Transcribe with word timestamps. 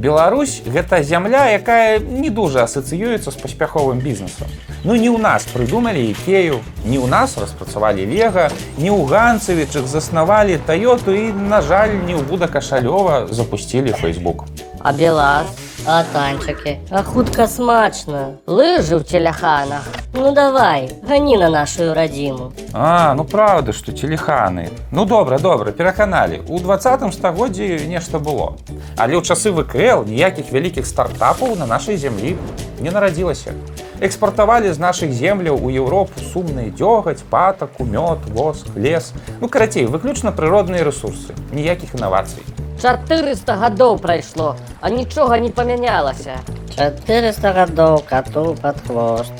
Беларусь 0.00 0.62
гэта 0.64 1.02
зямля, 1.02 1.52
якая 1.52 1.98
не 2.00 2.30
дужа 2.32 2.64
асацыюецца 2.64 3.28
з 3.28 3.36
паспяховым 3.36 4.00
бізнесам. 4.00 4.48
Ну 4.80 4.96
не 4.96 5.12
ў 5.12 5.20
нас 5.20 5.44
прыдумалі 5.52 6.00
ікею, 6.00 6.64
не 6.88 6.96
ў 6.96 7.04
нас 7.04 7.36
распрацавалі 7.36 8.08
Вега, 8.08 8.48
не 8.80 8.88
ў 8.88 9.04
ганцавічах 9.04 9.84
заснавалі 9.84 10.56
таёту 10.64 11.12
і, 11.12 11.36
на 11.36 11.60
жаль, 11.60 12.00
не 12.08 12.16
ў 12.16 12.24
буда 12.24 12.48
кашалёва 12.48 13.28
запусцілі 13.28 13.92
Facebook. 14.00 14.48
А 14.80 14.96
белаз, 14.96 15.52
а 15.86 16.04
танчыкі, 16.12 16.78
а 16.90 17.02
хутка 17.02 17.46
смачна. 17.46 18.36
Лыжы 18.46 19.00
ў 19.00 19.04
целяханах. 19.04 19.84
Ну 20.12 20.32
давай, 20.32 20.90
гані 21.08 21.36
на 21.36 21.48
нашу 21.50 21.94
радзіму. 21.94 22.52
А, 22.72 23.14
ну 23.14 23.24
правда, 23.24 23.72
што 23.72 23.92
телеханы. 23.92 24.68
Ну 24.90 25.04
добра, 25.04 25.38
добра, 25.38 25.72
пераканалі. 25.72 26.42
У 26.48 26.58
двадцатым 26.58 27.12
стагоддзі 27.12 27.86
нешта 27.88 28.18
было. 28.18 28.56
Але 28.96 29.16
ў 29.16 29.22
часы 29.24 29.50
ВКЛ 29.50 30.04
ніякіх 30.04 30.52
вялікіх 30.52 30.86
стартапаў 30.86 31.56
на 31.56 31.66
нашай 31.66 31.96
зямлі 31.96 32.36
не 32.80 32.90
нарадзілася. 32.90 33.54
Экспартавалі 34.00 34.72
з 34.72 34.78
нашых 34.80 35.12
земляў 35.12 35.60
у 35.60 35.68
Еўропу 35.68 36.16
сумны 36.32 36.72
дзёгаць, 36.72 37.20
патаку, 37.28 37.84
мёд, 37.84 38.18
воск, 38.32 38.72
лес. 38.76 39.12
Ну 39.40 39.48
карацей, 39.48 39.84
выключна 39.84 40.32
прыродныя 40.32 40.84
рэсурсы, 40.84 41.36
ніякіх 41.52 41.94
інавацый. 41.94 42.40
400 42.80 43.56
гадоў 43.60 43.98
прайшло, 43.98 44.56
а 44.80 44.90
нічога 44.90 45.38
не 45.38 45.50
памянялася. 45.50 46.40
400 46.76 47.52
гадоў 47.52 48.02
кату 48.08 48.56
пад 48.62 48.80
хвост. 48.86 49.32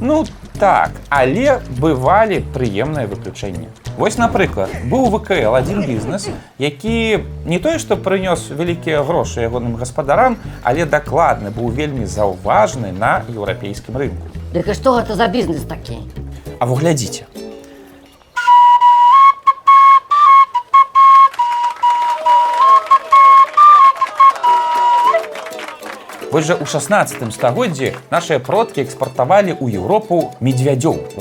Ну 0.00 0.26
так, 0.58 0.90
але 1.08 1.58
бывалі 1.80 2.44
прыемныя 2.54 3.06
выключэнні. 3.06 3.68
Вось, 3.98 4.18
напрыклад, 4.18 4.70
быў 4.86 5.08
ВКЛ 5.10 5.56
адзін 5.58 5.82
бізнес, 5.86 6.28
які 6.58 7.24
не 7.46 7.58
тое, 7.58 7.78
што 7.78 7.96
прынёс 7.96 8.50
вялікія 8.50 9.02
грошы 9.02 9.42
ягоным 9.42 9.74
гаспадарам, 9.74 10.38
але 10.62 10.86
дакладны 10.86 11.50
быў 11.50 11.74
вельмі 11.74 12.06
заўважны 12.06 12.92
на 12.92 13.24
еўрапейскім 13.26 13.96
рынку. 13.96 14.30
Дык 14.54 14.70
і 14.70 14.74
што 14.74 14.98
гэта 15.00 15.18
за 15.18 15.26
бізнес 15.26 15.66
такі? 15.66 15.98
А 16.60 16.66
вы 16.66 16.78
глядзіце. 16.78 17.26
Вось 26.38 26.46
жа 26.46 26.54
ў 26.54 26.70
16 26.70 27.34
стагоддзі 27.34 27.88
нашыя 28.14 28.38
продкі 28.38 28.86
экспартавалі 28.86 29.58
ў 29.58 29.82
Еўропу 29.82 30.38
медвядзёў. 30.38 31.18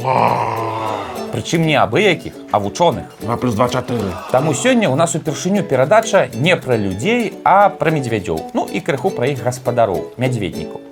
Прычым 1.33 1.65
не 1.65 1.73
абыякіх, 1.73 2.37
а 2.53 2.61
вучоных. 2.61 3.17
2 3.25 3.37
плюс 3.41 3.57
2 3.57 3.67
4. 3.81 4.13
Таму 4.29 4.53
сёння 4.53 4.93
ў 4.93 4.95
нас 4.95 5.17
упершыню 5.17 5.65
перадача 5.65 6.29
не 6.37 6.53
пра 6.53 6.77
людзей, 6.77 7.33
а 7.41 7.73
пра 7.73 7.89
медвядзёў. 7.89 8.53
Ну 8.53 8.69
і 8.69 8.77
крыху 8.77 9.09
пра 9.09 9.33
іх 9.33 9.41
гаспадароў, 9.41 10.13
мядзведнікаў. 10.21 10.86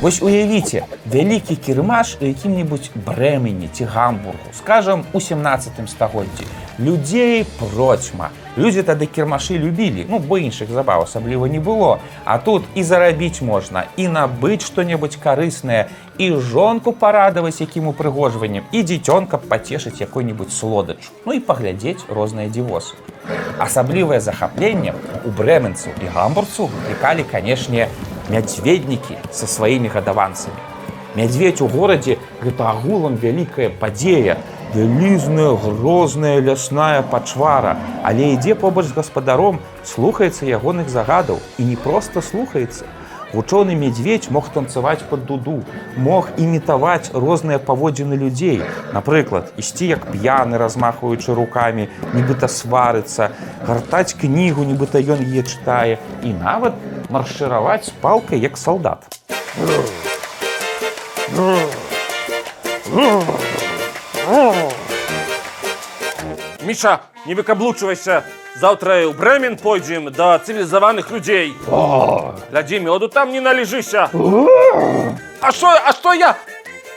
Вось 0.00 0.22
уявіце, 0.22 0.84
вялікі 1.12 1.56
кірмаш 1.56 2.16
у 2.20 2.24
якім-небудзь 2.24 2.88
брэмені 3.04 3.68
ці 3.68 3.84
гамбургу, 3.84 4.48
скажам, 4.56 5.04
у 5.12 5.20
17 5.20 5.72
стагоддзі. 5.86 6.46
Людзей 6.78 7.44
процьма. 7.58 8.30
Людзі 8.56 8.80
тады 8.82 9.04
кірмашы 9.04 9.58
любілі, 9.60 10.06
ну 10.08 10.18
бо 10.18 10.40
іншых 10.40 10.72
забаў 10.72 11.04
асабліва 11.04 11.52
не 11.52 11.60
было. 11.60 11.98
А 12.24 12.38
тут 12.38 12.64
і 12.74 12.82
зарабіць 12.82 13.44
можна, 13.44 13.84
і 14.00 14.08
набыць 14.08 14.64
што-небудзь 14.64 15.20
карыснае, 15.20 15.92
і 16.16 16.32
жонку 16.32 16.92
парадаваць 16.92 17.60
якім 17.60 17.92
упрыгожваннем, 17.92 18.64
і 18.72 18.80
дзіцёнка 18.80 19.36
пацешыць 19.36 20.00
якой-небудзь 20.00 20.56
слодач, 20.56 21.12
ну 21.26 21.36
і 21.36 21.44
паглядзець 21.44 22.08
розныя 22.08 22.48
дзівосы. 22.48 22.96
Асаблівае 23.60 24.24
захапленне 24.24 24.96
у 25.24 25.28
брэмэнцаў 25.28 25.92
і 26.00 26.08
гамбурцу 26.08 26.72
выклікалі, 26.72 27.28
канешне, 27.28 27.92
мядзведнікі 28.30 29.18
са 29.30 29.46
сваімі 29.46 29.88
гадаванцамі. 29.88 30.56
Мядзведь 31.16 31.60
у 31.60 31.66
горадзе 31.66 32.18
гэта 32.42 32.70
агулам 32.70 33.16
вялікая 33.18 33.70
падзея, 33.80 34.38
вялізная 34.74 35.56
грозная 35.58 36.38
лясная 36.38 37.02
пачвара, 37.02 37.76
але 38.04 38.34
ідзе 38.34 38.54
побач 38.54 38.86
з 38.86 38.94
гаспадаром, 38.94 39.58
слухаецца 39.82 40.46
ягоных 40.46 40.88
загадаў 40.88 41.42
і 41.58 41.66
не 41.66 41.76
проста 41.76 42.22
слухаецца. 42.22 42.86
Вучоны 43.32 43.74
медведь 43.78 44.30
мог 44.30 44.48
танцаваць 44.50 45.02
под 45.06 45.26
дуду, 45.26 45.62
мог 45.96 46.30
імітаваць 46.36 47.14
розныя 47.14 47.58
паводзіны 47.58 48.18
людзей. 48.18 48.62
Напрыклад, 48.92 49.52
ісці 49.56 49.86
як 49.86 50.06
п'яны, 50.10 50.58
размахваючы 50.58 51.34
рукамі, 51.34 51.86
нібыта 52.14 52.50
сварыцца, 52.50 53.30
гартаць 53.66 54.18
кнігу, 54.18 54.66
нібыта 54.66 54.98
ён 54.98 55.22
яе 55.22 55.46
чытае 55.46 56.02
і 56.26 56.34
нават 56.42 56.74
маршыраваць 57.10 57.86
з 57.90 57.94
палкай 58.00 58.38
як 58.38 58.56
салдат. 58.56 59.04
Міша, 66.62 67.00
не 67.26 67.34
выкаблучвайся. 67.34 68.22
Заўтра 68.60 69.06
ў 69.08 69.14
Брэмін 69.16 69.56
пойдзем 69.56 70.10
да 70.12 70.38
цывілізаваных 70.38 71.10
людзей. 71.10 71.54
Глядзі, 72.50 72.80
мёду 72.84 73.08
там 73.08 73.32
не 73.32 73.40
належыся. 73.40 74.10
А 74.12 75.52
што, 75.52 75.68
а 75.72 75.92
што 75.92 76.12
я? 76.12 76.36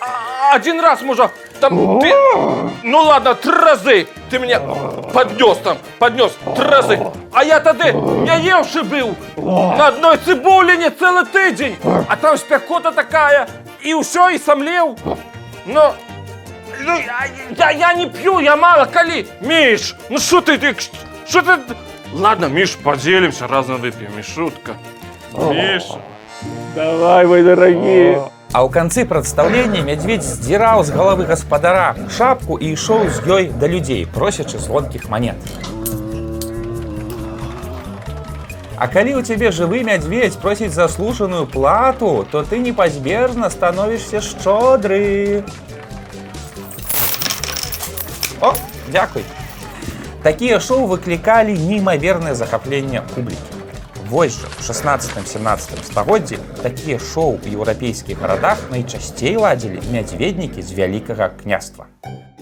А, 0.01 0.56
Адзін 0.56 0.81
раз, 0.81 1.01
можа, 1.01 1.30
там 1.62 2.01
ты... 2.01 2.12
Ну 2.84 3.03
ладно, 3.03 3.35
тры 3.35 3.56
разы 3.56 4.07
ты 4.30 4.40
мне 4.40 4.59
поднёс 5.13 5.57
там, 5.63 5.78
поднёс 6.00 6.34
тры 6.56 6.68
разы. 6.68 7.00
А 7.33 7.44
я 7.44 7.59
тады 7.59 7.91
не 7.94 8.38
еўшы 8.45 8.83
быў. 8.83 9.16
На 9.38 9.88
адной 9.88 10.17
цыбуліне 10.17 10.89
цэлы 10.91 11.25
тыдзень. 11.25 11.75
А 12.07 12.16
там 12.16 12.38
спякота 12.38 12.91
такая. 12.91 13.47
І 13.81 13.95
ўсё, 13.95 14.29
і 14.29 14.38
самлеў. 14.38 14.97
Но 15.66 15.94
Ну, 16.85 16.91
я, 16.97 17.29
я, 17.57 17.71
я 17.71 17.94
не 17.94 18.07
пью, 18.07 18.39
я 18.39 18.55
мало 18.55 18.85
коли. 18.85 19.27
Миш, 19.41 19.95
ну 20.09 20.17
что 20.17 20.41
ты, 20.41 20.57
ты, 20.57 20.75
что 21.27 21.41
ты? 21.41 21.59
Ладно, 22.13 22.45
Миш, 22.45 22.75
поделимся, 22.75 23.47
разом 23.47 23.77
выпьем, 23.77 24.17
Мишутка. 24.17 24.73
Миша. 25.33 26.00
Давай, 26.75 27.25
мои 27.25 27.44
дорогие. 27.44 28.23
А 28.53 28.61
ў 28.65 28.69
канцы 28.69 29.05
прадстаўлення 29.05 29.81
мядзведь 29.81 30.21
здзіраў 30.21 30.83
з 30.83 30.94
галавы 30.94 31.25
гаспадара 31.25 31.95
шапку 32.09 32.57
і 32.57 32.73
ішоў 32.73 33.09
з 33.09 33.17
ёй 33.25 33.44
да 33.50 33.65
людзей, 33.65 34.05
просячы 34.05 34.59
звонкіх 34.59 35.09
манет. 35.09 35.38
А 38.83 38.88
калі 38.91 39.16
ў 39.16 39.23
цябе 39.23 39.47
жывы 39.55 39.79
мядзведь 39.88 40.35
просіць 40.44 40.75
заслужаную 40.75 41.47
плату, 41.47 42.27
то 42.27 42.44
ты 42.44 42.59
непазбежна 42.59 43.47
становішся 43.47 44.19
шчодры. 44.19 45.47
О, 48.44 48.51
дзякуй. 48.91 49.23
Такія 50.19 50.59
шоу 50.59 50.83
выклікалі 50.91 51.55
неймавернае 51.55 52.35
захапленне 52.35 53.07
публікі. 53.16 53.63
Вось 54.11 54.35
жа, 54.35 54.51
у 54.51 54.67
16-17 54.67 55.88
стагоддзі 55.88 56.44
такія 56.59 57.00
шоу 57.00 57.39
у 57.39 57.47
еўрапейскіх 57.47 58.19
гарадах 58.19 58.67
найчасцей 58.67 59.39
ладзілі 59.39 59.79
мядзведнікі 59.95 60.59
з 60.59 60.75
вялікага 60.75 61.31
княства. 61.39 61.88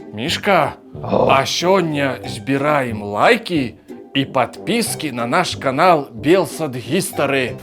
Мишка, 0.09 0.73
а 1.05 1.45
сёння 1.45 2.17
збіраем 2.25 3.05
лайки 3.05 3.77
і 4.13 4.25
подписки 4.25 5.11
на 5.11 5.27
наш 5.27 5.55
канал 5.55 6.07
Белсад 6.11 6.75
History. 6.75 7.55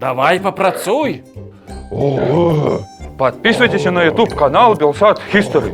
Давай 0.00 0.40
попрацуй. 0.40 1.22
Подписывайтесь 3.18 3.84
на 3.84 4.04
YouTube 4.04 4.34
канал 4.34 4.74
Белсат 4.74 5.20
History. 5.32 5.72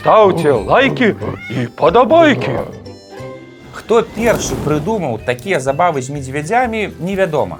Ставьте 0.00 0.52
лайки 0.52 1.16
и 1.50 1.66
подобайки. 1.66 2.50
Хто 3.72 4.02
першы 4.02 4.54
прыдумаў 4.64 5.18
такія 5.26 5.58
забавы 5.60 6.00
з 6.00 6.08
медзвядзямі, 6.10 6.94
невядома. 7.00 7.58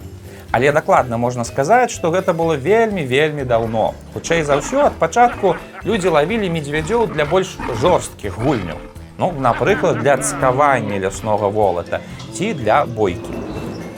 Але 0.53 0.71
дакладна 0.73 1.19
можна 1.19 1.45
сказаць, 1.45 1.91
што 1.91 2.15
гэта 2.15 2.33
было 2.33 2.55
вельмі 2.55 3.03
вельмі 3.03 3.45
даўно. 3.45 3.95
Хутчэй 4.15 4.47
за 4.47 4.63
ўсё 4.63 4.87
ад 4.87 4.95
пачатку 4.95 5.57
людзі 5.85 6.15
лавілі 6.15 6.49
медзвядзёў 6.55 7.11
для 7.11 7.27
больш 7.27 7.59
жорсткіх 7.83 8.39
гульняў. 8.39 8.79
Ну, 9.25 9.33
напрыклад, 9.41 10.03
для 10.03 10.17
цкавання 10.19 10.99
ляснога 10.99 11.49
волата 11.49 12.01
ці 12.37 12.55
для 12.55 12.85
бойкі. 12.85 13.33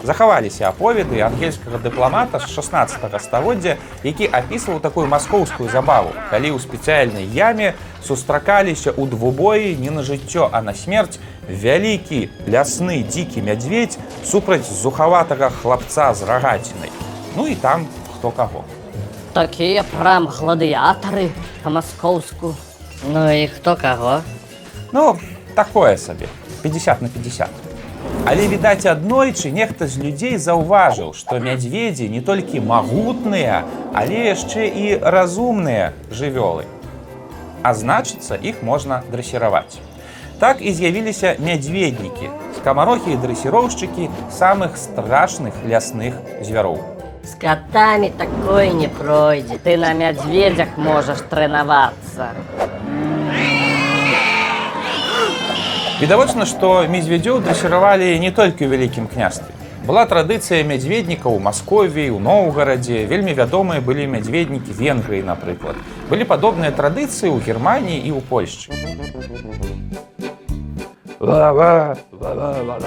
Захаваліся 0.04 0.68
аповеды 0.70 1.18
ангельскага 1.18 1.82
дыпламата 1.82 2.38
з 2.38 2.46
16 2.46 3.22
стагоддзя, 3.22 3.74
які 4.06 4.30
апісваў 4.30 4.78
такую 4.78 5.10
маскоўскую 5.10 5.66
забаву, 5.66 6.14
калі 6.30 6.54
ў 6.54 6.62
спецыяльнай 6.62 7.26
яме 7.26 7.74
сустракаліся 8.06 8.94
ў 8.94 9.10
двубоі 9.10 9.74
не 9.74 9.90
на 9.90 10.06
жыццё, 10.06 10.46
а 10.52 10.62
на 10.62 10.78
смерць 10.78 11.18
вялікі 11.50 12.30
лясны 12.46 13.02
дзікі 13.02 13.42
мядзведь 13.42 13.98
супраць 14.22 14.70
зухаватага 14.70 15.50
хлапца 15.50 16.14
з 16.14 16.22
рагацінай. 16.22 16.94
Ну 17.34 17.50
і 17.50 17.58
там 17.58 17.90
хто 18.14 18.30
каго. 18.30 18.62
Такія 19.34 19.82
прям 19.82 20.30
гладыятары 20.30 21.34
па 21.66 21.74
маскоўску. 21.74 22.54
Ну 23.10 23.26
і 23.26 23.50
хто 23.50 23.74
каго? 23.74 24.22
Ну, 24.92 25.18
такое 25.54 25.96
сабе 25.96 26.28
50 26.62 27.02
на 27.02 27.08
50. 27.08 27.48
Але 28.26 28.48
відаць 28.48 28.86
аднойчы 28.86 29.50
нехта 29.54 29.86
з 29.86 30.02
людзей 30.02 30.36
заўважыў, 30.38 31.12
што 31.14 31.38
мядзведзі 31.42 32.08
не 32.10 32.20
толькі 32.20 32.62
магутныя, 32.62 33.62
але 33.94 34.30
яшчэ 34.30 34.66
і 34.66 34.98
разумныя 34.98 35.92
жывёлы. 36.10 36.66
А 37.62 37.74
значыцца, 37.74 38.34
іх 38.34 38.62
можна 38.62 39.02
дрэсіраваць. 39.10 39.78
Так 40.38 40.60
і 40.60 40.72
з'явіліся 40.72 41.36
мядзведнікі, 41.38 42.30
скамарохі 42.58 43.14
і 43.14 43.20
дрэсіроўшчыкі 43.22 44.10
самых 44.30 44.76
страшных 44.76 45.54
лясных 45.62 46.18
звяроў. 46.42 46.82
З 47.26 47.34
катамі 47.42 48.10
такое 48.10 48.70
не 48.70 48.88
пройдзе. 48.88 49.58
Ты 49.62 49.76
на 49.76 49.94
мядзведзях 49.94 50.76
можаш 50.78 51.22
трэнавацца. 51.30 52.34
Відавочна, 55.96 56.44
што 56.44 56.84
медзвядзёў 56.92 57.38
дрэсіравалі 57.40 58.20
не 58.20 58.28
толькі 58.28 58.68
ў 58.68 58.76
вялікім 58.76 59.08
княстве. 59.08 59.48
Была 59.88 60.04
традыцыя 60.04 60.60
мядзведнікаў 60.60 61.32
у 61.32 61.40
Маскові, 61.40 62.04
у 62.12 62.20
Ноўгарадзе, 62.20 63.08
вельмі 63.08 63.32
вядомыя 63.32 63.80
былі 63.80 64.04
мядзведнікі 64.12 64.76
Венгрыі, 64.76 65.24
напрыклад. 65.24 65.80
Былі 66.12 66.28
падобныя 66.28 66.68
традыцыі 66.76 67.32
ў 67.32 67.40
Геррманіі 67.40 67.96
і 67.96 68.12
ў 68.12 68.20
Польшчы. 68.28 68.76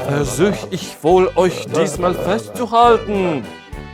Versuch 0.06 0.70
ich 0.70 0.86
wohl 1.02 1.34
euch 1.34 1.66
diesmal 1.66 2.14
festzuhalten. 2.14 3.42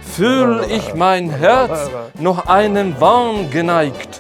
Fühl 0.04 0.68
ich 0.68 0.92
mein 0.94 1.32
Herz 1.32 1.88
noch 2.20 2.48
einem 2.52 3.00
Wahn 3.00 3.50
geneigt. 3.50 4.20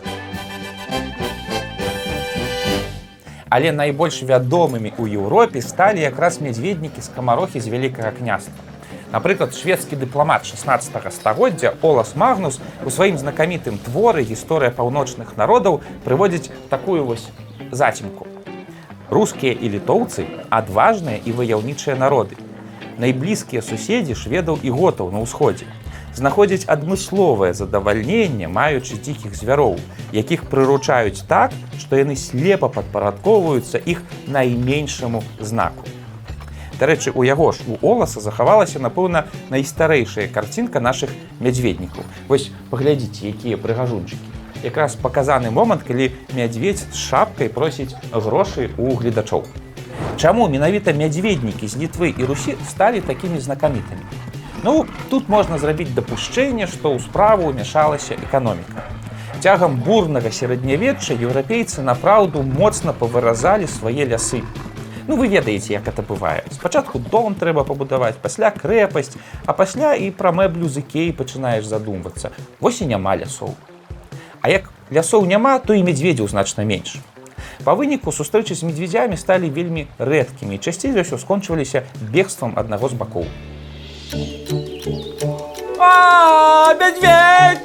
Але 3.56 3.72
найбольш 3.72 4.19
вядомымі 4.28 4.92
ў 5.00 5.16
Еўропе 5.16 5.62
сталі 5.63 6.04
якраз 6.04 6.42
мядзведнікі 6.44 7.00
скамарохі 7.00 7.62
з 7.63 7.72
вялікага 7.72 8.12
княства. 8.12 8.60
Напрыклад, 9.13 9.56
шведскі 9.56 9.96
дыпламат 9.96 10.44
16 10.44 10.92
стагоддзя 11.16 11.72
Олас 11.80 12.12
Магнус 12.19 12.60
у 12.84 12.92
сваім 12.92 13.16
знакамітым 13.16 13.80
творы 13.80 14.28
гісторыя 14.28 14.75
паўночных 14.75 15.40
народаў 15.40 15.80
прыводзіць 16.04 16.52
такую 16.68 17.06
вось 17.07 17.30
зацімку. 17.72 18.28
Рускія 19.07 19.56
і 19.56 19.72
літоўцы 19.78 20.28
адважныя 20.51 21.24
і 21.24 21.31
ваяўнічыя 21.31 21.96
народы. 21.96 22.36
Найблізкія 23.00 23.63
суседзі 23.63 24.19
шведаў 24.19 24.60
і 24.68 24.75
готаў 24.75 25.16
на 25.16 25.24
ўсходзе 25.24 25.72
знаходзяць 26.16 26.66
адмысловае 26.72 27.54
задавальненне, 27.54 28.48
маючы 28.48 28.96
дзікіх 28.96 29.36
звяроў, 29.36 29.76
якіх 30.16 30.48
прыручаюць 30.52 31.28
так, 31.28 31.52
што 31.78 32.00
яны 32.00 32.16
слепа 32.16 32.72
падпарадкоўваюцца 32.72 33.84
іх 33.84 34.02
найменшаму 34.28 35.24
знаку. 35.40 35.84
Дарэчы, 36.80 37.12
у 37.16 37.24
яго 37.24 37.52
ж 37.52 37.64
у 37.68 37.80
Оласа 37.80 38.20
захавалася, 38.20 38.80
напэўна, 38.80 39.28
найстарэйшая 39.50 40.28
карцінка 40.28 40.80
нашых 40.84 41.12
мядзведнікаў. 41.40 42.04
Вось 42.28 42.52
паглядзіце, 42.70 43.32
якія 43.32 43.56
прыгажунчыкі. 43.56 44.20
Якраз 44.64 44.96
паказаны 45.00 45.52
момант, 45.52 45.84
калі 45.88 46.12
мядзведь 46.36 46.84
з 46.84 47.00
шапкай 47.00 47.48
просіць 47.48 47.96
грошы 48.12 48.72
ў 48.76 48.96
гледачоў. 49.00 49.48
Чаму 50.20 50.48
менавіта 50.52 50.92
мядзведнікі 50.92 51.68
з 51.68 51.80
літвы 51.80 52.12
і 52.12 52.24
русі 52.28 52.56
сталі 52.68 53.00
такімі 53.00 53.40
знакамітамі? 53.40 54.04
Ну, 54.66 54.86
тут 55.10 55.30
можна 55.30 55.60
зрабіць 55.62 55.94
дапушчэнне, 55.94 56.66
што 56.66 56.90
ў 56.90 56.98
справу 56.98 57.52
ўмяшалася 57.54 58.16
эканоміка. 58.18 58.82
Цягам 59.38 59.78
бурнага 59.78 60.32
сярэднявечча 60.34 61.14
еўрапейцы 61.14 61.86
напраўду 61.86 62.42
моцна 62.42 62.90
павыразалі 62.90 63.70
свае 63.70 64.10
лясы. 64.10 64.42
Ну 65.06 65.22
вы 65.22 65.30
ведаеце, 65.30 65.78
як 65.78 65.86
это 65.86 66.02
бывае. 66.02 66.42
Спачатку 66.50 66.98
дом 66.98 67.38
трэба 67.38 67.62
пабудаваць, 67.62 68.18
пасля 68.18 68.50
крэпасць, 68.50 69.14
а 69.46 69.54
пасля 69.54 69.94
і 69.94 70.10
пра 70.10 70.34
мэблю 70.34 70.66
з 70.66 70.82
ікеі 70.82 71.14
пачынаеш 71.14 71.70
задумвацца. 71.70 72.34
Вось 72.58 72.82
і 72.82 72.90
няма 72.90 73.14
лясоў. 73.22 73.54
А 74.42 74.50
як 74.50 74.74
лясоў 74.90 75.30
няма, 75.30 75.60
то 75.62 75.78
і 75.78 75.86
медведзяў 75.86 76.26
значна 76.26 76.66
менш. 76.66 76.98
Па 77.62 77.78
выніку 77.78 78.10
сустрэчы 78.10 78.58
з 78.58 78.66
медведзямі 78.66 79.14
сталі 79.14 79.46
вельмі 79.46 79.86
рэдкімі 80.02 80.58
і 80.58 80.64
часцей 80.66 80.90
за 80.90 81.06
ўсё 81.06 81.22
скончваліся 81.22 81.86
бегствам 82.10 82.58
аднаго 82.58 82.90
з 82.90 82.98
бакоў. 82.98 83.30
А, 85.80 86.74
медведь! 86.75 87.60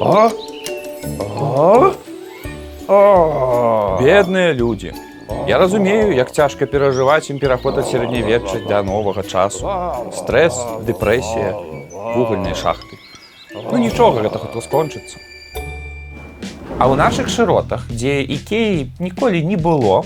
А? 0.00 0.30
А? 1.40 1.92
А? 2.88 3.98
Бедныя 4.00 4.52
людзі. 4.52 4.92
Я 5.46 5.58
разумею, 5.58 6.12
як 6.14 6.32
цяжка 6.32 6.66
перажываць 6.66 7.30
ім 7.32 7.38
пераход 7.38 7.78
ад 7.78 7.88
сярэднявечча 7.88 8.68
да 8.68 8.82
новага 8.82 9.22
часу. 9.22 9.64
Стрэс, 10.12 10.56
дэпрэсія, 10.84 11.56
вугальныя 12.16 12.54
шахты. 12.54 12.96
Ну 13.52 13.76
нічога 13.80 14.22
гэта 14.28 14.38
хутка 14.38 14.60
скончыцца. 14.60 15.16
А 16.78 16.86
ў 16.86 16.94
нашых 16.94 17.28
шыротах, 17.28 17.88
дзе 17.90 18.22
ікеі 18.22 18.92
ніколі 19.00 19.42
не 19.42 19.56
было, 19.56 20.04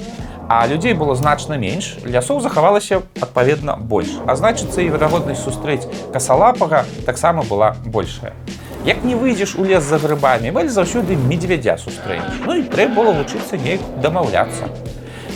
а 0.55 0.67
людзей 0.67 0.93
было 0.93 1.15
значна 1.15 1.57
менш, 1.57 1.97
лясоў 2.05 2.43
захавалася 2.45 3.01
адпаведна 3.25 3.77
больш. 3.77 4.11
А 4.29 4.37
значыцца 4.37 4.83
і 4.85 4.91
верагоднасць 4.93 5.41
сустрэць 5.41 5.89
касалапага 6.13 6.85
таксама 7.07 7.41
была 7.43 7.73
большая. 7.87 8.35
Як 8.85 9.01
не 9.03 9.15
выйдзеш 9.15 9.55
у 9.57 9.65
лес 9.65 9.83
за 9.89 9.97
грыбамі, 9.97 10.53
валь 10.53 10.69
заўсёды 10.69 11.17
медвядзя 11.17 11.79
сустрэнеш. 11.81 12.45
Ну 12.45 12.59
і 12.61 12.69
трэба 12.69 13.01
было 13.01 13.17
вучыцца 13.17 13.57
неяк 13.57 13.81
дамаўляцца. 14.05 14.69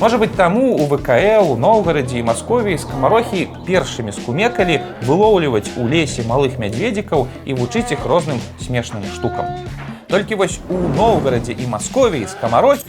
Можа 0.01 0.21
быць 0.21 0.37
таму 0.37 0.77
у 0.77 0.85
ВКЛ, 0.85 1.49
у 1.49 1.57
Ноўгарадзе 1.57 2.21
і 2.21 2.27
Маскові 2.29 2.77
скамарохі 2.77 3.49
першымі 3.65 4.13
скумекалі 4.13 4.83
вылоўліваць 5.09 5.81
у 5.81 5.89
лесе 5.89 6.29
малых 6.29 6.61
мядзведзікаў 6.61 7.25
і 7.47 7.57
вучыць 7.57 7.89
іх 7.89 8.05
розным 8.05 8.37
смешным 8.61 9.09
штукам. 9.17 9.49
Толькі 10.13 10.45
вось 10.45 10.61
у 10.69 10.77
Ноўгарадзе 11.01 11.57
і 11.57 11.73
Маскові 11.73 12.27
скамарохі 12.29 12.85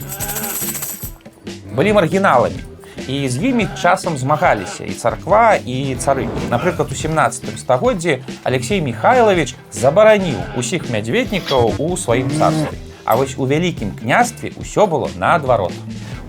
былі 1.78 1.92
маргіналамі 1.92 2.58
і 3.06 3.28
з 3.28 3.44
імі 3.44 3.68
часам 3.82 4.18
змагаліся 4.18 4.84
і 4.84 4.90
царква 4.90 5.54
і 5.54 5.94
цары. 5.94 6.26
Напрыклад, 6.50 6.90
у 6.90 6.94
17 6.94 7.58
стагоддзі 7.58 8.18
Алексей 8.42 8.82
Михайлович 8.82 9.54
забараніў 9.72 10.58
усіх 10.58 10.90
мядзведнікаў 10.90 11.78
у 11.78 11.96
сваім 11.96 12.30
царстве. 12.34 12.74
А 13.04 13.14
вось 13.14 13.38
у 13.38 13.46
вялікім 13.46 13.94
княстве 13.94 14.50
ўсё 14.58 14.90
было 14.90 15.06
наадварот. 15.14 15.72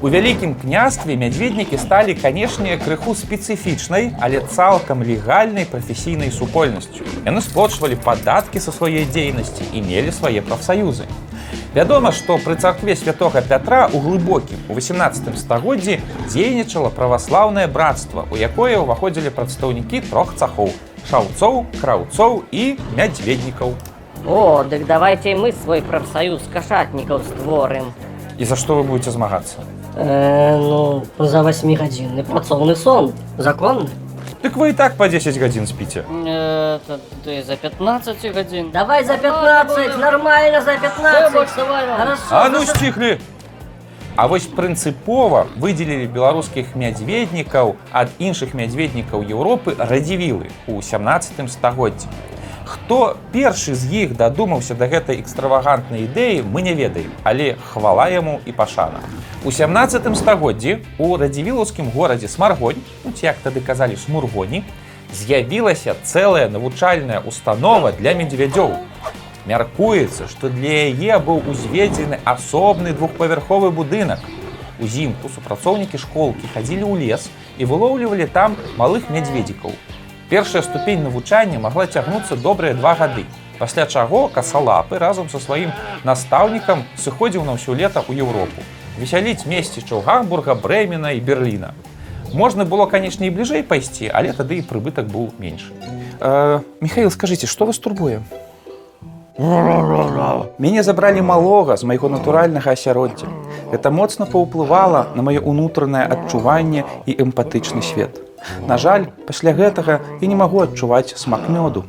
У 0.01 0.07
вялікім 0.13 0.53
княстве 0.53 1.17
мядзведнікі 1.17 1.81
сталі, 1.81 2.13
канешне, 2.13 2.77
крыху 2.77 3.17
спецыфічнай, 3.17 4.13
але 4.21 4.45
цалкам 4.45 5.01
легальнай 5.03 5.65
прафесійнай 5.65 6.31
супольнасцю. 6.31 7.03
Яны 7.25 7.41
сплочвалі 7.41 7.97
падаткі 7.97 8.61
са 8.61 8.71
сваёй 8.71 9.09
дзейнасці 9.09 9.65
і 9.73 9.81
мелі 9.81 10.13
свае 10.13 10.45
прафсаюзы. 10.45 11.09
Вядома, 11.73 12.11
што 12.11 12.37
пры 12.41 12.55
царкве 12.55 12.95
святога 12.95 13.41
Пятра 13.41 13.85
ў 13.87 13.97
глыбокім 14.01 14.57
у 14.69 14.77
18 14.77 15.37
стагоддзі 15.37 15.99
дзейнічала 16.27 16.89
праваслаўнае 16.89 17.67
брацтва, 17.67 18.25
у 18.31 18.35
якое 18.35 18.77
ўваходзілі 18.81 19.29
прадстаўнікі 19.33 20.01
трох 20.09 20.35
цахоў 20.35 20.73
шаўцоў, 21.09 21.65
краўцоў 21.81 22.43
і 22.51 22.77
мядзведнікаў. 22.97 23.73
О, 24.27 24.63
дык 24.63 24.85
давайте 24.85 25.35
мы 25.35 25.51
свой 25.51 25.81
прафсаюз 25.81 26.41
кашатнікаў 26.53 27.23
створым. 27.23 27.93
І 28.37 28.45
за 28.45 28.55
што 28.55 28.75
вы 28.75 28.83
будете 28.83 29.11
змагацца? 29.11 29.63
Э, 29.95 30.57
ну, 30.57 31.03
за 31.17 31.43
восьмигодинный 31.43 32.23
працоўны 32.23 32.75
сон. 32.75 33.13
Законны? 33.37 33.89
Дык 34.39 34.55
вы 34.55 34.69
і 34.69 34.73
так 34.73 34.95
па 34.95 35.09
10 35.09 35.35
гадзін 35.37 35.67
спіце. 35.67 36.05
Э, 36.07 36.79
ты 37.25 37.43
за 37.43 37.57
15 37.57 38.23
гадзін. 38.35 38.71
Давай 38.71 39.03
за 39.03 39.17
15, 39.17 39.97
нормально 39.97 40.61
за 40.61 40.77
15. 40.77 41.55
давай, 41.57 41.85
Хорошо. 41.97 42.21
А 42.31 42.49
ну 42.49 42.65
сціхлі! 42.65 43.19
А 44.15 44.27
вось 44.27 44.47
прынцыпова 44.47 45.47
выдзелілі 45.55 46.07
беларускіх 46.07 46.75
мядзведнікаў 46.75 47.75
ад 47.91 48.09
іншых 48.19 48.51
мядзведнікаў 48.51 49.23
Еўропы 49.23 49.75
радзівілы 49.79 50.51
ў 50.67 50.81
17 50.83 51.51
стагоддзі. 51.51 52.07
Хто 52.69 53.17
першы 53.33 53.73
з 53.73 53.89
іх 54.05 54.11
дадумаўся 54.13 54.75
да 54.77 54.85
гэтай 54.85 55.17
экстравагантнай 55.17 56.05
ідэі, 56.05 56.45
мы 56.45 56.61
не 56.61 56.75
ведаем, 56.77 57.09
але 57.25 57.57
хвала 57.71 58.05
яму 58.13 58.35
і 58.45 58.53
пашана. 58.53 59.01
У 59.41 59.49
17 59.49 60.05
стагоддзі 60.13 60.75
у 61.01 61.17
радзівілаўскім 61.17 61.89
горадзе 61.89 62.29
Смаргонь, 62.29 62.77
ну, 63.01 63.09
ці 63.09 63.25
як 63.25 63.41
тады 63.41 63.65
казалі 63.65 63.97
смургоні, 63.97 64.61
з'явілася 65.09 65.97
цэлая 66.05 66.45
навучальная 66.53 67.25
установа 67.25 67.91
для 67.91 68.13
медвядзёў. 68.13 68.77
Мяркуецца, 69.49 70.29
што 70.29 70.53
для 70.53 70.93
яе 70.93 71.17
быў 71.17 71.41
узведзены 71.49 72.21
асобны 72.21 72.93
двухпавярховы 72.93 73.73
будынак. 73.73 74.21
Узімку 74.77 75.33
супрацоўнікі 75.33 75.97
школкі 75.97 76.45
хадзілі 76.53 76.85
ў 76.85 77.01
лес 77.01 77.33
і 77.57 77.65
вылоўлівалі 77.65 78.29
там 78.29 78.53
малых 78.77 79.09
мядзведзікаў. 79.09 79.73
Першая 80.29 80.61
ступень 80.61 81.01
навучання 81.03 81.57
магла 81.59 81.87
цягнуцца 81.87 82.35
добрыя 82.37 82.77
два 82.77 82.93
гады. 82.93 83.25
Пасля 83.57 83.89
чаго 83.89 84.29
касалапы 84.29 85.01
разам 85.01 85.25
са 85.25 85.41
сваім 85.41 85.73
настаўнікам 86.05 86.85
сыходзіў 87.01 87.49
на 87.49 87.57
ўсё 87.57 87.73
лета 87.73 88.05
ў 88.05 88.21
Еўропу. 88.21 88.61
Весяліць 89.01 89.49
месцічаў 89.49 90.05
Гамбурга, 90.05 90.53
Брэмена 90.53 91.17
і 91.17 91.19
Берліна. 91.19 91.73
Можна 92.29 92.61
было, 92.61 92.85
канешне, 92.85 93.25
і 93.27 93.33
бліжэй 93.33 93.65
пайсці, 93.65 94.13
але 94.13 94.29
тады 94.37 94.61
і 94.61 94.67
прыбытак 94.69 95.09
быў 95.09 95.33
меншы. 95.41 95.73
Э, 96.21 96.61
Михаил, 96.79 97.09
скажите, 97.09 97.47
што 97.47 97.65
вас 97.65 97.81
турбуе? 97.81 98.21
Мяне 100.59 100.83
забралі 100.83 101.25
малога 101.25 101.73
з 101.73 101.89
майго 101.89 102.05
натуральнага 102.05 102.77
асяроддзя. 102.77 103.25
Гэта 103.73 103.89
моцна 103.89 104.29
паўплывала 104.29 105.09
на 105.15 105.25
маё 105.25 105.41
унутранае 105.41 106.05
адчуванне 106.05 106.85
і 107.09 107.17
эмпатычны 107.17 107.81
свет. 107.81 108.28
На 108.67 108.77
жаль, 108.77 109.05
пасля 109.27 109.53
гэтага 109.53 109.99
я 110.21 110.27
не 110.27 110.35
магу 110.35 110.61
адчуваць 110.63 111.17
смак 111.17 111.49
мёду. 111.49 111.83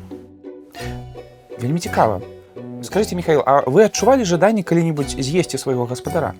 Вельмі 1.61 1.78
цікава. 1.78 2.21
Скажите, 2.83 3.16
Михаил, 3.16 3.42
а 3.47 3.62
вы 3.66 3.85
адчувалі 3.85 4.25
жаданне 4.25 4.62
калі-небудзь 4.62 5.21
з'есці 5.21 5.59
свайго 5.59 5.85
гаспадара? 5.85 6.33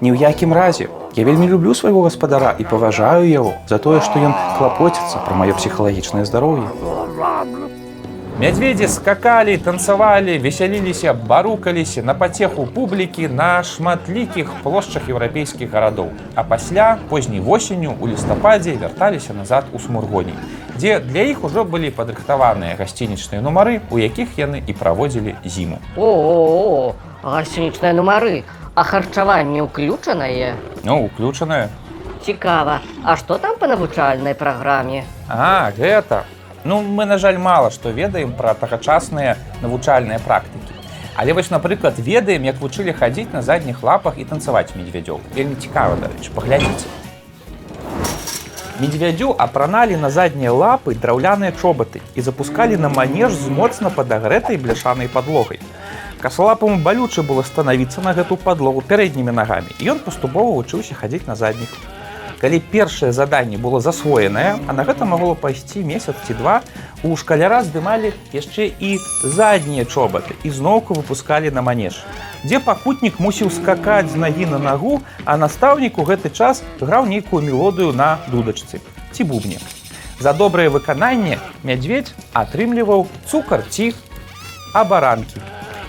Ні 0.00 0.10
ў 0.12 0.16
якім 0.18 0.52
разе. 0.52 0.88
Я 1.14 1.24
вельмі 1.24 1.46
люблю 1.48 1.74
свайго 1.74 2.02
гаспадара 2.02 2.52
і 2.58 2.64
паважаю 2.64 3.24
яго 3.30 3.54
за 3.70 3.78
тое, 3.78 4.00
што 4.02 4.18
ён 4.18 4.34
клапоціцца 4.58 5.22
пра 5.24 5.38
маё 5.38 5.54
псіхалагічнае 5.54 6.26
здароўе. 6.26 6.66
Мядзведзі 8.36 8.88
скакалі, 8.88 9.56
танцавалі, 9.56 10.38
весяліліся, 10.38 11.14
барукаліся 11.14 12.02
на 12.02 12.14
пацеху 12.14 12.66
публікі 12.66 13.28
на 13.32 13.62
шматлікіх 13.64 14.50
плошчах 14.62 15.08
еўрапейскіх 15.08 15.72
гарадоў. 15.72 16.12
А 16.34 16.44
пасля 16.44 16.98
позняй 17.08 17.40
восенню 17.40 17.96
у 17.96 18.04
лістападзе 18.04 18.76
вярталіся 18.76 19.32
назад 19.32 19.64
у 19.72 19.80
смургоні, 19.80 20.36
дзе 20.76 21.00
для 21.00 21.24
іх 21.32 21.48
ужо 21.48 21.64
былі 21.64 21.88
падрыхтаваныя 21.88 22.76
гасцінічныя 22.76 23.40
нумары, 23.40 23.80
у 23.88 23.96
якіх 23.96 24.36
яны 24.36 24.60
і 24.60 24.72
праводзілі 24.76 25.40
зіму. 25.40 25.80
О, 25.96 26.92
гасцінічныя 27.24 27.96
нумары, 27.96 28.44
а 28.76 28.84
харчаванне 28.84 29.64
ўключанае. 29.64 30.52
Ну, 30.84 31.08
уключанае. 31.08 31.72
Цікава, 32.20 32.84
а 33.00 33.16
што 33.16 33.40
там 33.40 33.56
па 33.56 33.64
навучальнай 33.64 34.36
праграме? 34.36 35.08
А, 35.24 35.72
гэта. 35.72 36.28
Ну, 36.66 36.82
мы, 36.82 37.04
на 37.04 37.16
жаль, 37.16 37.38
мала 37.38 37.70
што 37.70 37.90
ведаем 37.94 38.32
пра 38.34 38.52
тагачасныя 38.58 39.36
навучальныя 39.62 40.18
практыкі. 40.18 40.74
Але 41.14 41.32
вось, 41.32 41.50
напрыклад, 41.50 41.94
ведаем, 42.02 42.42
як 42.42 42.58
вучылі 42.58 42.90
хадзіць 42.92 43.30
на 43.32 43.42
задніх 43.42 43.84
лапах 43.86 44.18
і 44.18 44.24
танцаваць 44.26 44.74
медвядзёў. 44.74 45.20
Вельмі 45.36 45.54
цікава, 45.62 45.94
дарэчы, 46.02 46.34
паглядзіце. 46.34 46.90
Медвядзю 48.82 49.30
апраналі 49.38 49.94
на 50.02 50.10
заднія 50.10 50.50
лапы 50.50 50.98
драўляныя 50.98 51.54
чобаты 51.54 52.02
і 52.18 52.26
запускалі 52.26 52.76
на 52.76 52.90
манеж 52.90 53.38
з 53.38 53.46
моцна 53.46 53.94
падагрэтай 53.94 54.58
бляшанай 54.58 55.06
падлогай. 55.06 55.62
Касалапаму 56.18 56.82
балюча 56.82 57.22
было 57.22 57.46
станавіцца 57.46 58.02
на 58.02 58.10
гэту 58.10 58.42
падлогу 58.42 58.82
пярэднімі 58.82 59.30
нагамі, 59.30 59.70
і 59.78 59.94
ён 59.94 60.02
паступова 60.02 60.50
вучыўся 60.58 60.98
хадзіць 60.98 61.30
на 61.30 61.38
задніх. 61.38 61.70
Калі 62.40 62.60
першае 62.60 63.12
заданне 63.12 63.56
было 63.56 63.80
засвоенае, 63.80 64.58
а 64.68 64.72
на 64.76 64.84
гэта 64.84 65.08
магло 65.08 65.34
пайсці 65.34 65.80
месяц 65.80 66.14
ці 66.26 66.34
два, 66.36 66.60
у 67.02 67.16
шкаляра 67.16 67.62
здымалі 67.64 68.12
яшчэ 68.32 68.68
і 68.76 68.98
заднія 69.24 69.88
чобаты 69.88 70.36
і 70.44 70.50
зноўку 70.50 70.94
выпускалі 71.00 71.50
на 71.50 71.64
манеж. 71.64 71.96
Дзе 72.44 72.60
пакутнік 72.60 73.16
мусіў 73.20 73.48
скакаць 73.50 74.12
з 74.12 74.20
нагі 74.20 74.52
на 74.52 74.58
нагу, 74.58 75.00
а 75.24 75.36
настаўнік 75.40 75.96
у 75.98 76.04
гэты 76.04 76.28
час 76.28 76.62
граў 76.80 77.08
нейкую 77.08 77.40
мелодыю 77.40 77.96
на 77.96 78.20
дудачцы 78.28 78.84
ці 79.12 79.24
бубне. 79.24 79.56
За 80.20 80.32
добрае 80.32 80.68
выкананне 80.68 81.40
мядзведь 81.64 82.12
атрымліваў 82.36 83.08
цукар 83.28 83.64
ці 83.68 83.92
абаранкі 84.76 85.40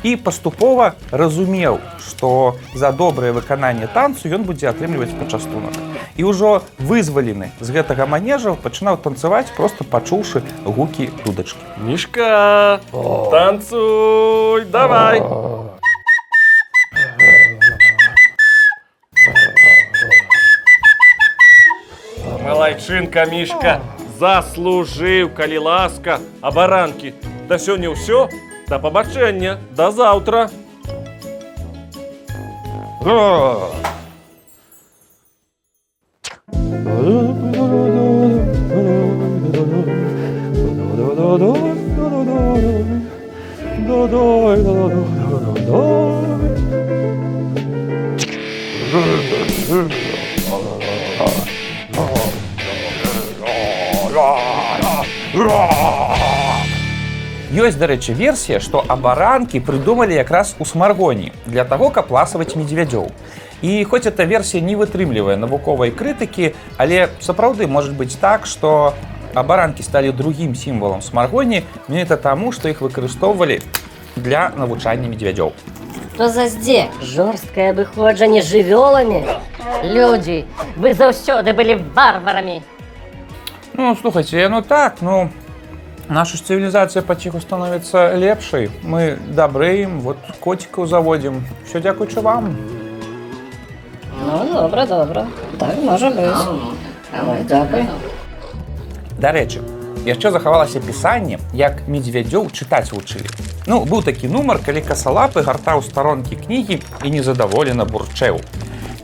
і 0.03 0.15
паступова 0.15 0.95
разумеў, 1.11 1.79
што 2.07 2.55
за 2.75 2.91
добрае 2.91 3.35
выкананне 3.35 3.87
танцу 3.91 4.31
ён 4.31 4.47
будзе 4.47 4.71
атрымліваць 4.71 5.15
пачастунак. 5.19 5.75
І 6.17 6.25
ўжо 6.25 6.65
вызвалены 6.81 7.53
з 7.61 7.69
гэтага 7.69 8.09
манежа 8.09 8.57
пачынаў 8.57 8.97
танцаваць, 8.97 9.53
проста 9.53 9.85
пачуўшы 9.85 10.41
гукі 10.65 11.13
дудачкі. 11.21 11.61
Мишка, 11.77 12.81
танцуй, 13.29 14.65
давай. 14.65 15.21
Малайчынка, 22.41 23.25
Мишка, 23.29 23.81
заслужыў, 24.17 25.29
калі 25.37 25.57
ласка, 25.69 26.17
а 26.41 26.49
баранкі. 26.49 27.13
Да 27.45 27.61
сёння 27.61 27.93
ўсё, 27.93 28.25
да 28.65 28.79
пабачэння, 28.79 29.61
да 29.77 29.91
заўтра. 29.91 30.49
Ёсць, 57.52 57.76
дарэчы, 57.78 58.12
версія, 58.16 58.58
што 58.58 58.82
абаранкі 58.88 59.60
прыдумалі 59.60 60.14
якраз 60.18 60.56
у 60.58 60.64
смаргоні 60.64 61.32
для 61.46 61.64
таго, 61.64 61.90
каб 61.94 62.10
ласаваць 62.10 62.56
медвядзёў. 62.56 63.12
І 63.61 63.83
хоць 63.83 64.05
эта 64.05 64.25
версія 64.25 64.61
не 64.61 64.75
вытрымлівае 64.77 65.35
навуковай 65.35 65.89
крытыкі, 65.89 66.53
але 66.77 67.09
сапраўды 67.19 67.65
можа 67.65 67.91
быць 67.91 68.13
так, 68.21 68.45
што 68.45 68.93
абаранкі 69.33 69.81
сталі 69.83 70.11
другім 70.11 70.53
сімвалам 70.55 71.01
смаргоні 71.01 71.63
менавіта 71.87 72.17
таму, 72.17 72.51
што 72.51 72.69
іх 72.69 72.81
выкарыстоўвалі 72.81 73.61
для 74.15 74.51
навучання 74.57 75.09
медвядзёў. 75.09 75.53
Што 76.13 76.29
за 76.29 76.47
здзек? 76.49 76.93
Жорсткае 77.01 77.73
абыходжанне 77.73 78.41
жывёламі? 78.41 79.25
Людзі, 79.83 80.45
вы 80.77 80.93
заўсёды 80.93 81.53
былі 81.53 81.81
варварамі. 81.93 82.61
Ну, 83.73 83.95
слухайте, 84.01 84.49
ну 84.49 84.61
так, 84.61 85.01
ну, 85.01 85.29
наша 86.09 86.37
ж 86.37 86.45
цивілізація 86.45 87.01
паціху 87.01 87.41
становіцца 87.41 88.17
лепшай. 88.17 88.69
Мы 88.81 89.17
дабрэем, 89.29 90.01
вот 90.01 90.17
коцікаў 90.41 90.85
заводзім. 90.85 91.45
Все 91.65 91.81
дзякуючы 91.81 92.21
вам. 92.21 92.76
Ну, 94.27 94.45
добра, 94.53 94.85
добра. 94.85 95.25
Так 95.57 95.77
можа 95.83 96.09
быць. 96.11 96.43
Ой, 97.15 97.43
дзякуй. 97.47 97.85
Дарэчы, 99.23 99.61
яшчэ 100.03 100.31
захавалася 100.35 100.81
пісанне, 100.83 101.39
як 101.55 101.87
медвядзёў 101.87 102.51
чытаць 102.51 102.91
вучылі. 102.91 103.31
Ну, 103.71 103.79
быў 103.87 104.03
такі 104.03 104.27
нумар, 104.27 104.59
калі 104.59 104.83
касалапы 104.83 105.45
гартаў 105.47 105.79
старонкі 105.79 106.35
кнігі 106.43 106.81
і 107.07 107.13
незадаволена 107.15 107.87
бурчэў. 107.87 108.43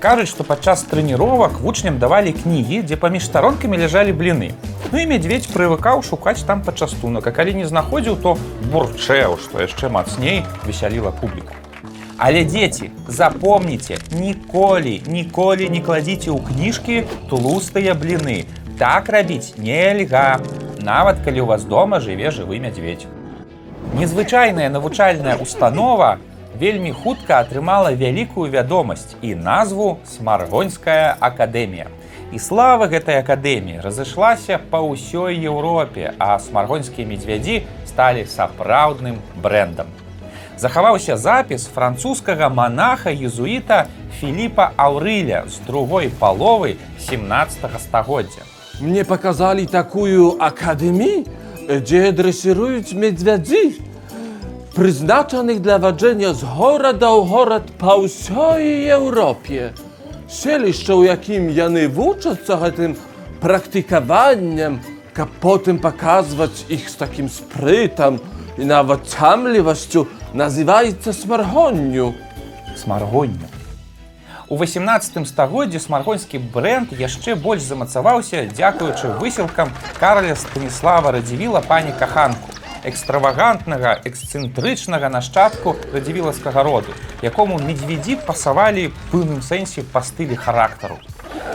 Кажуць, 0.04 0.28
што 0.28 0.44
падчас 0.44 0.84
трэніровак 0.92 1.56
вучням 1.64 2.04
давалі 2.04 2.36
кнігі, 2.44 2.84
дзе 2.84 3.00
паміж 3.00 3.32
старонкамі 3.32 3.80
ляжалі 3.80 4.12
бліны. 4.12 4.52
Ну 4.92 5.00
і 5.00 5.08
мядзведь 5.08 5.48
прывыкаў 5.56 6.04
шукаць 6.04 6.44
там 6.44 6.68
пачастунак, 6.68 7.24
а 7.24 7.32
калі 7.32 7.56
не 7.64 7.66
знаходзіў, 7.66 8.20
то 8.20 8.36
бурчэў, 8.76 9.40
што 9.40 9.64
яшчэ 9.64 9.88
мацней 9.88 10.44
весяліла 10.68 11.16
публіку. 11.16 11.63
Але 12.24 12.46
дзеці, 12.48 12.90
запомніце, 13.08 13.98
ніколі, 14.16 15.02
ніколі 15.12 15.66
не 15.68 15.82
кладзіце 15.84 16.32
ў 16.32 16.40
кніжкі 16.40 17.04
тлустыя 17.28 17.96
бліны. 18.00 18.48
Так 18.80 19.10
рабіць 19.12 19.60
нельга, 19.60 20.40
нават 20.80 21.20
калі 21.26 21.44
ў 21.44 21.48
вас 21.52 21.66
дома 21.68 22.00
жыве 22.00 22.32
жывы 22.32 22.64
мядзведь. 22.64 23.04
Незвычайная 24.00 24.70
навучальная 24.72 25.36
установа 25.36 26.16
вельмі 26.56 26.94
хутка 26.96 27.42
атрымала 27.44 27.92
вялікую 27.92 28.48
вядомасць 28.48 29.20
і 29.20 29.36
назву 29.36 30.00
смаргоньская 30.08 31.18
акадэмія. 31.20 31.92
І 32.32 32.40
слава 32.40 32.88
гэтай 32.88 33.20
акадэміі 33.20 33.84
разышлася 33.84 34.62
па 34.72 34.80
ўсёй 34.80 35.44
Еўропе, 35.44 36.16
а 36.24 36.40
смаргоньскія 36.40 37.04
медвядзі 37.04 37.68
сталі 37.84 38.24
сапраўдным 38.32 39.20
брэндам. 39.44 39.92
Захаваўся 40.58 41.18
запіс 41.18 41.66
французскага 41.68 42.50
манаха 42.50 43.12
езуіта 43.12 43.86
Філіпа 44.20 44.72
Аўрыля 44.78 45.44
з 45.48 45.60
другой 45.68 46.12
паловы 46.20 46.78
17 47.00 47.60
стагоддзя. 47.80 48.44
Мне 48.80 49.04
показали 49.04 49.66
такую 49.66 50.38
академию. 50.40 51.26
gdzie 51.70 52.14
dresują 52.14 52.82
medwiedzi, 52.96 53.74
przeznaczonych 54.76 55.62
dla 55.62 55.80
wodzenia 55.80 56.34
z 56.34 56.44
góra 56.44 56.94
do 56.94 57.22
góra 57.22 57.62
po 57.78 58.10
całej 58.10 58.90
Europie. 58.90 59.74
Seliszcze, 60.28 60.96
u 60.96 61.04
jakim 61.04 61.50
jany 61.50 61.90
włóczą 61.90 62.36
tym 62.76 62.96
praktykowaniem, 63.42 64.80
a 65.18 65.26
potem 65.40 65.80
pokazywać 65.80 66.66
ich 66.70 66.90
z 66.90 66.98
takim 66.98 67.30
sprytem 67.30 68.20
i 68.58 68.66
nawet 68.66 69.16
camliwością, 69.16 70.06
nazywaється 70.34 71.14
смаргонню. 71.14 72.14
смаргонню. 72.76 73.48
У 74.48 74.58
18 74.58 75.28
стагоддзі 75.28 75.80
смаргонскі 75.80 76.38
бренд 76.38 76.92
яшчэ 76.92 77.36
больш 77.36 77.62
замацаваўся 77.62 78.46
дзякуючы 78.46 79.08
высілкам 79.18 79.72
Карля 80.00 80.36
Станіслава 80.36 81.12
Радзівіла 81.12 81.62
пані 81.62 81.94
каханку 82.00 82.50
экстравагантнага 82.84 84.02
эксцэнтрычнага 84.04 85.10
нашчадку 85.10 85.76
радзівілаўскага 85.94 86.64
роду, 86.64 86.92
якому 87.22 87.60
медведзі 87.60 88.20
пасавалі 88.28 88.90
ў 88.90 88.94
пэўным 89.12 89.42
сэнсе 89.42 89.88
па 89.88 90.04
стылі 90.04 90.36
характару. 90.36 91.00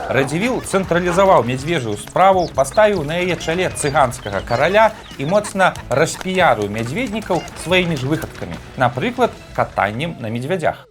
Радзівіл 0.08 0.62
цэнтралізаваў 0.64 1.44
мядзвежую 1.44 1.98
справу, 2.00 2.48
паставіў 2.56 3.04
на 3.04 3.20
яе 3.20 3.36
чале 3.36 3.68
цыганскага 3.68 4.40
караля 4.40 4.96
і 5.20 5.28
моцна 5.28 5.74
распіярыў 5.92 6.72
мядзведнікаў 6.72 7.44
сваімі 7.64 8.00
ж 8.00 8.08
выхадкамі, 8.08 8.56
напрыклад, 8.80 9.36
катаннем 9.52 10.16
на 10.16 10.32
медвядях. 10.32 10.88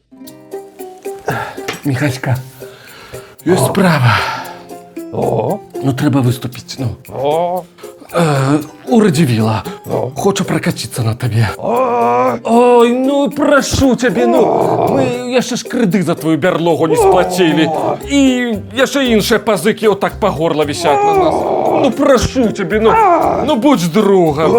Міхачка, 1.81 2.38
є 3.45 3.57
справа. 3.57 4.45
О, 5.17 5.57
Ну, 5.83 5.93
треба 5.93 6.21
виступити. 6.21 6.75
Ну. 6.79 6.88
о, 7.24 7.62
Е, 8.13 8.59
у 8.88 9.00
Радивила. 9.01 9.63
Хочу 10.15 10.45
прокатиться 10.45 11.03
на 11.03 11.15
тебе. 11.15 11.47
Ой, 12.43 12.93
ну 12.93 13.29
прошу 13.29 13.95
тебе, 13.95 14.27
ну. 14.27 14.88
Ми 14.91 15.03
яшчэ 15.31 15.55
ж 15.55 15.63
кредит 15.67 16.05
за 16.05 16.15
твою 16.15 16.38
берлогу 16.38 16.88
не 16.88 16.95
сплатили. 16.95 17.69
І 18.09 18.19
яшчэ 18.77 19.03
іншыя 19.12 19.39
пазыкі 19.39 19.88
отак 19.91 20.19
по 20.19 20.29
горло 20.29 20.65
висять 20.65 21.03
на 21.03 21.13
нас. 21.13 21.36
Ну 21.83 21.91
прошу 21.91 22.51
тебе, 22.51 22.79
ну. 22.79 22.93
Ну 23.45 23.55
будь 23.55 23.91
другом. 23.93 24.55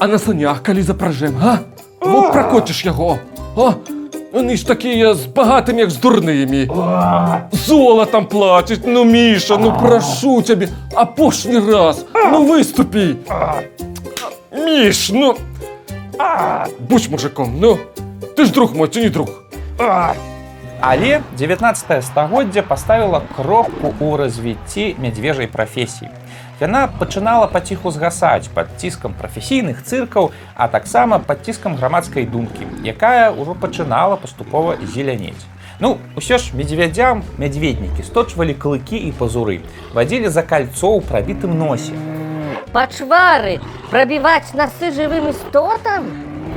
А 0.00 0.06
на 0.08 0.18
санях 0.18 0.62
калі 0.62 0.82
запражем, 0.82 1.34
а? 1.44 1.58
Ну 2.06 2.30
прокотиш 2.32 2.84
його. 2.84 3.18
О, 3.56 3.72
вони 4.34 4.56
ж 4.56 4.66
такі 4.66 5.14
з 5.14 5.26
багатими, 5.26 5.80
як 5.80 5.90
з 5.90 5.96
дурними. 5.96 6.68
Золотом 7.52 8.26
платять, 8.26 8.80
ну 8.86 9.04
Міша, 9.04 9.56
ну 9.56 9.74
прошу 9.82 10.42
тебе, 10.42 10.68
опошній 10.94 11.58
раз, 11.58 12.06
ну 12.32 12.44
виступи. 12.44 13.14
Міш, 14.52 15.10
ну. 15.14 15.34
Будь 16.88 17.10
мужиком, 17.10 17.56
ну. 17.60 17.78
Ти 18.36 18.44
ж 18.44 18.52
друг 18.52 18.76
мой, 18.76 18.88
чи 18.88 19.00
не 19.00 19.10
друг? 19.10 19.28
Але 20.80 21.20
19 21.38 22.04
стагоддзя 22.04 22.62
паставіла 22.62 23.22
кропку 23.36 23.94
ў 24.00 24.16
развіцці 24.16 24.96
мядзвежай 25.02 25.46
прафесіі. 25.46 26.08
Яна 26.60 26.86
пачынала 26.86 27.46
паціху 27.50 27.90
згасаць 27.90 28.46
пад 28.54 28.68
ціскам 28.78 29.14
прафесійных 29.18 29.82
цыркаў, 29.82 30.30
а 30.54 30.68
таксама 30.68 31.18
пад 31.18 31.42
ціскам 31.42 31.74
грамадскай 31.74 32.26
думкі, 32.26 32.66
якая 32.86 33.34
ўжо 33.34 33.58
пачынала 33.58 34.14
паступова 34.14 34.76
зелянець. 34.94 35.42
Ну, 35.80 35.98
усё 36.14 36.38
ж 36.38 36.54
медвядзям 36.54 37.24
мядзведнікі 37.42 38.06
сточвалі 38.06 38.54
клыкі 38.54 38.94
і 38.94 39.10
пазуры, 39.18 39.66
вадзілі 39.98 40.30
за 40.30 40.46
кальцо 40.46 40.94
ў 40.94 41.02
прабітым 41.02 41.58
носе. 41.58 41.98
Пачвары 42.70 43.58
прабіваць 43.90 44.54
насы 44.54 44.94
жывым 44.94 45.34
істотам? 45.34 46.06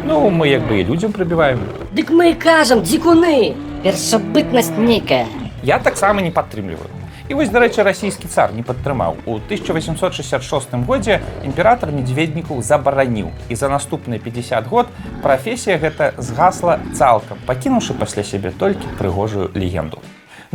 Ну, 0.06 0.30
мы 0.30 0.54
як 0.54 0.62
бы 0.70 0.78
і 0.78 0.86
людзям 0.86 1.12
прабіваем. 1.12 1.66
Дык 1.98 2.14
мы 2.14 2.32
і 2.32 2.38
кажам, 2.38 2.86
дзікуны, 2.86 3.58
першабытнасць 3.82 4.78
нейкая. 4.78 5.26
Я 5.64 5.80
таксама 5.80 6.22
не 6.22 6.30
падтрымліваю. 6.30 6.97
І 7.28 7.36
вось, 7.36 7.50
дарэчы, 7.52 7.84
расійскі 7.84 8.30
цар 8.32 8.54
не 8.56 8.64
падтрымаў. 8.64 9.18
У 9.28 9.36
1866 9.36 10.72
годзе 10.88 11.20
імператор 11.44 11.92
медведнікаў 11.92 12.62
забараніў. 12.64 13.36
І 13.52 13.56
за 13.60 13.68
наступныя 13.68 14.16
50 14.16 14.68
год 14.72 14.88
прафесія 15.22 15.76
гэта 15.76 16.14
згасла 16.18 16.80
цалкам, 16.96 17.36
пакінуўшы 17.44 18.00
пасля 18.00 18.24
сябе 18.24 18.56
толькі 18.56 18.88
прыгожую 18.96 19.52
легенду. 19.60 20.00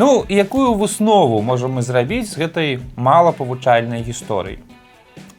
Ну, 0.00 0.24
якую 0.24 0.72
выснову 0.72 1.42
можам 1.44 1.76
мы 1.76 1.82
зрабіць 1.84 2.32
з 2.32 2.40
гэтай 2.40 2.80
малапавучальнай 2.96 4.00
гісторыі? 4.00 4.56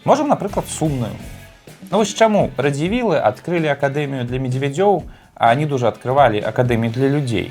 Можам, 0.06 0.30
напрыклад, 0.30 0.70
сумную. 0.70 1.18
Ну 1.90 1.98
вось 1.98 2.14
чаму 2.14 2.52
радзівілы 2.58 3.18
адкрылі 3.18 3.74
акадэмію 3.74 4.30
для 4.30 4.38
медвядзёў, 4.38 5.02
а 5.34 5.50
не 5.58 5.66
дужа 5.66 5.90
адкрывалі 5.90 6.46
акадэмію 6.46 6.94
для 6.94 7.10
людзей. 7.10 7.50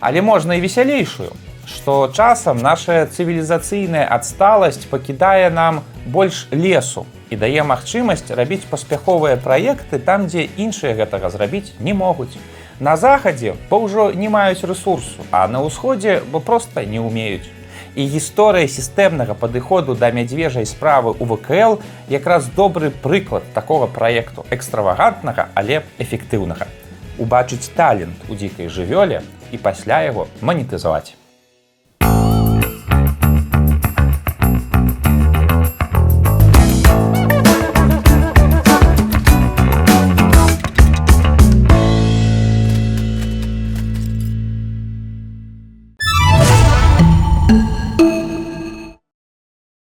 Але 0.00 0.22
можна 0.22 0.58
і 0.58 0.60
весялейшую, 0.60 1.30
што 1.66 2.10
часам 2.14 2.62
наша 2.62 3.04
цывілізацыйная 3.10 4.06
адсталасць 4.06 4.86
пакідае 4.86 5.50
нам 5.50 5.82
больш 6.06 6.46
лесу 6.54 7.06
і 7.30 7.36
дае 7.36 7.66
магчымасць 7.66 8.30
рабіць 8.30 8.64
паспяховыя 8.70 9.36
праекты 9.36 9.98
там, 9.98 10.30
дзе 10.30 10.46
іншыя 10.56 10.94
гэтага 10.94 11.30
зрабіць 11.34 11.74
не 11.80 11.94
могуць. 11.94 12.38
На 12.78 12.96
захадзе 12.96 13.56
бо 13.70 13.82
ўжо 13.82 14.12
не 14.12 14.28
маюць 14.28 14.62
рэсурсу, 14.62 15.26
а 15.32 15.48
на 15.48 15.64
ўсходзе 15.66 16.22
бо 16.30 16.40
проста 16.40 16.86
не 16.86 17.02
ўмеюць. 17.02 17.50
І 17.96 18.06
гісторыя 18.12 18.68
сістэмнага 18.68 19.34
падыходу 19.34 19.96
да 19.96 20.12
мядзвежай 20.12 20.68
справы 20.68 21.16
ў 21.16 21.24
ВКЛ 21.24 21.80
якраз 22.12 22.46
добры 22.52 22.92
прыклад 22.92 23.42
такога 23.54 23.88
праекту 23.88 24.46
экстравагантнага, 24.50 25.48
але 25.54 25.82
эфектыўнага. 25.98 26.68
Убачыць 27.18 27.72
талент 27.74 28.28
у 28.28 28.36
дзікай 28.36 28.68
жывёле 28.68 29.24
і 29.50 29.56
пасля 29.56 30.04
яго 30.04 30.28
манетызаваць. 30.44 31.16